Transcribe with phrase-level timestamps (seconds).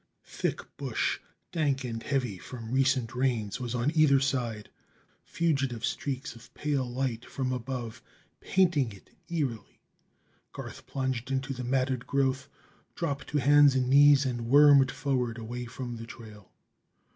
[0.25, 1.19] Thick bush,
[1.51, 4.71] dank and heavy from recent rains, was on either side,
[5.23, 8.01] fugitive streaks of pale light from above
[8.39, 9.79] painting it eerily.
[10.53, 12.49] Garth plunged into the matted growth,
[12.95, 16.51] dropped to hands and knees and wormed forward away from the trail.